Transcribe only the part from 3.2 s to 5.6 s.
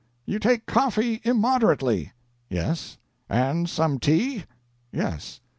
"And some tea?" "Yes."